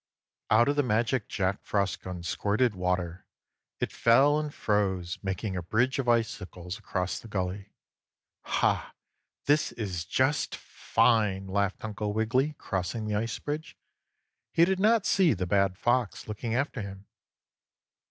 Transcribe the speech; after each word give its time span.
3. 0.49 0.57
Out 0.57 0.67
of 0.67 0.75
the 0.77 0.81
magic 0.81 1.27
Jack 1.27 1.61
Frost 1.63 2.01
gun 2.01 2.23
squirted 2.23 2.73
water. 2.73 3.27
It 3.79 3.91
fell 3.91 4.39
and 4.39 4.51
froze, 4.51 5.19
making 5.21 5.55
a 5.55 5.61
bridge 5.61 5.99
of 5.99 6.09
icicles 6.09 6.79
across 6.79 7.19
the 7.19 7.27
gully. 7.27 7.69
"Ha! 8.45 8.95
This 9.45 9.71
is 9.73 10.03
just 10.05 10.55
fine!" 10.55 11.45
laughed 11.45 11.85
Uncle 11.85 12.13
Wiggily, 12.13 12.53
crossing 12.53 13.05
the 13.05 13.13
ice 13.13 13.37
bridge. 13.37 13.77
He 14.51 14.65
did 14.65 14.79
not 14.79 15.05
see 15.05 15.35
the 15.35 15.45
bad 15.45 15.77
Fox 15.77 16.27
looking 16.27 16.55
after 16.55 16.81
him. 16.81 17.05